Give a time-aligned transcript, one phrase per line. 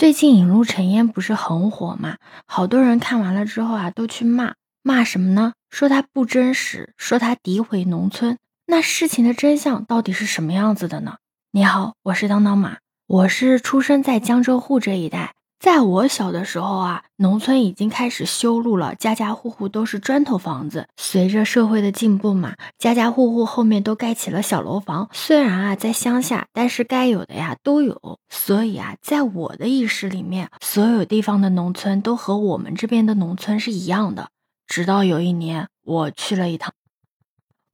[0.00, 2.16] 最近《引路成烟》不是很火吗？
[2.46, 5.52] 好多人看完了之后啊，都去骂，骂什么呢？
[5.68, 8.38] 说它不真实，说它诋毁农村。
[8.66, 11.16] 那事情的真相到底是什么样子的呢？
[11.50, 15.34] 你好，我是当当马，我是出生在江浙沪这一带。
[15.60, 20.88] 在我小的时候啊，农村已经开始修路了，家家户户都是砖头房子。
[20.96, 25.10] 随着社会的进步嘛，家家户户后面都盖起了小楼房。
[25.12, 28.18] 虽然啊在乡下，但是该有的呀都有。
[28.30, 34.30] 所以啊，在我的意识里面，所有地方的农村都和我们这边的农村是一样的。
[34.66, 36.72] 直到有一年，我去了一趟，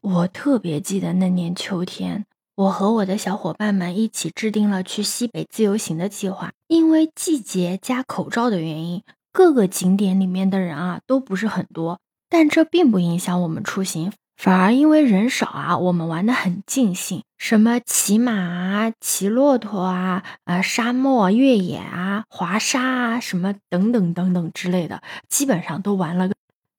[0.00, 2.26] 我特别记得那年秋天。
[2.56, 6.52] 我和我的小伙伴们一起制定了去西北自由行的计划。
[6.68, 17.22] 因为季节加口罩的原因，各个景点里面的人啊都不是很多，但这并不影响我们出行，反而因为人少啊，我们玩的很尽兴。
[17.36, 26.34] 什么骑马啊、骑骆驼啊、啊沙漠越野啊、滑沙啊，什么等等等等之类的，基本上都玩了个。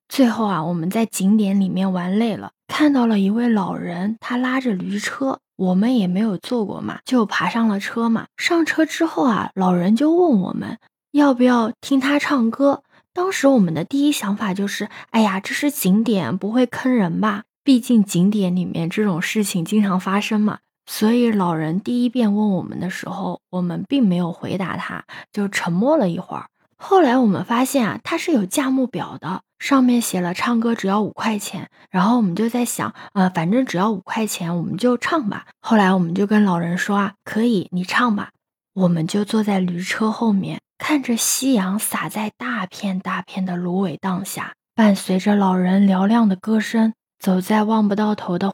[0.09, 5.37] 最后啊，我们在景点里面玩累了，看到了一位老人，他拉着驴车。
[5.57, 8.27] 我们也没有坐过嘛，就爬上了车嘛。
[8.37, 10.77] 上车之后啊，老人就问我们
[11.11, 12.83] 要不要听他唱歌。
[13.11, 17.43] 当时我们的第一想法就是，哎呀，这是景点，不会坑人吧？
[17.63, 20.59] 毕竟景点里面这种事情经常发生嘛。
[20.85, 26.45] 所以老人第一遍问我们的时候，我们并没有回答他，就沉默了一会儿。
[26.77, 31.69] 后来我们发现啊，它是有价目表的，上面写了唱歌只要五块钱。
[31.89, 35.47] 然后我们就在想，呃，反正只要五块钱，我们就唱吧。
[35.59, 38.29] 后来我们就跟老人说啊，可以，你唱吧。
[38.73, 48.53] 我们就坐在驴车后面，看着夕阳洒在大片大片的芦苇荡下，伴随着老人嘹亮的歌声，走在望不到头的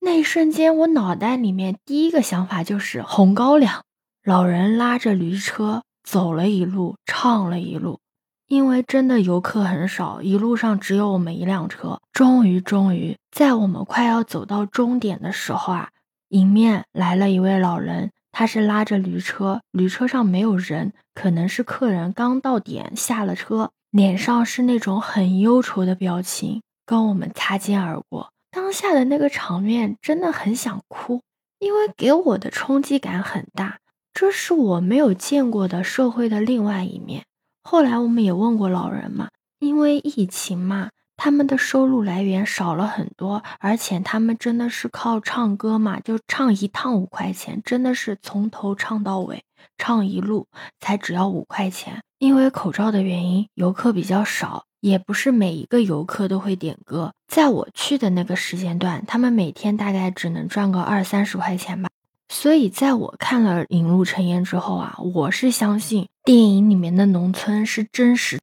[0.00, 3.84] 那一瞬间，我脑袋里面第一个想法就是红高粱。
[4.24, 5.84] 老人拉着驴车。
[6.02, 8.00] 走了一路，唱了一路，
[8.48, 12.00] 因为真的游客很少，一路上只有我们一辆车。
[12.12, 15.90] 终于，终于在我们快要走到终点的时候啊，
[16.28, 28.32] 迎面来了一位老人，他是拉着驴车，驴车上没有人，可能是客人刚到点下了车，脸上是那种很忧愁的表情，跟我们擦肩而过。
[28.50, 31.22] 当下的那个场面真的很想哭，
[31.58, 33.78] 因为给我的冲击感很大。
[34.14, 37.24] 这是我没有见过的社会的另外一面。
[37.62, 39.28] 后来我们也问过老人嘛，
[39.58, 49.44] 因为疫情嘛，他们的收入来源少了很多，而且他们真的是靠唱歌嘛，就唱一趟五块钱，真的是从头唱到尾，
[49.78, 50.46] 唱一路
[50.80, 52.02] 才只要五块钱。
[52.18, 57.12] 因为口罩的原因，游客比较少，也不是每一个游客都会点歌。
[57.26, 61.88] 在我去的那个时间段，他们每天大概只能赚个二三十块钱吧。
[62.34, 68.40] 所以，在我看了《引路成烟》之后啊，我是相信电影里面的农村是真实，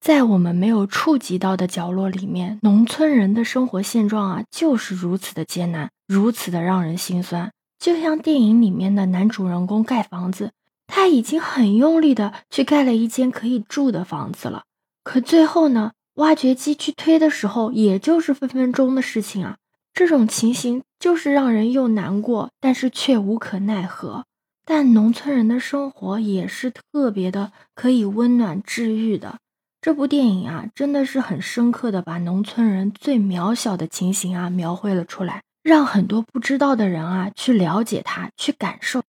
[0.00, 7.50] 在我们没有触及到的角落里面，农村人的生活现状啊，就是如此的艰难，如此的让人心酸。
[7.80, 10.52] 就像电影里面的男主人公盖房子，
[10.86, 14.62] 他已经很用力的去盖了一间可以住的房子了，
[15.02, 19.56] 可最后呢，挖掘机去推的时候，也就是分分钟的事情啊。
[19.94, 24.24] 这种情形就是让人又难过，但是却无可奈何。
[24.64, 29.38] 但农村人的生活也是特别的，可以温暖治愈的。
[29.80, 39.02] 这部电影啊，真的是很深刻的把农村人最渺小的情形啊描绘了出来，让很多不知道的人啊去了解他，去感受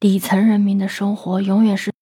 [0.00, 1.42] 底层人民的生活。
[1.42, 1.92] 永远是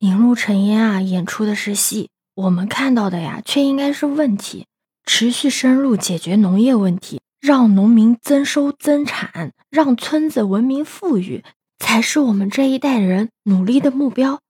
[0.00, 4.66] 引路成烟啊，演出的是戏，我们看到的呀，却应该是问题。
[5.08, 11.42] 持续深入解决农业问题，让农民增收增产，让村子文明富裕，
[11.78, 14.40] 才是我们这一代人努力的目标。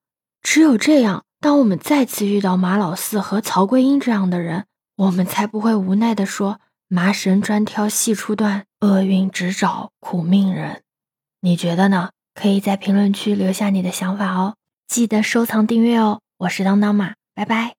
[0.43, 4.65] 只有这样，当我们再次遇到马老四和曹桂英这样的人，
[4.97, 10.83] 我们才不会无奈地说：“麻绳专挑细处断，厄运只找苦命人。”
[11.41, 12.11] 你觉得呢？
[12.35, 14.57] 可以在评论区留下你的想法哦。
[14.89, 16.21] 记得收藏订阅哦。
[16.39, 17.75] 我是当当马，拜拜。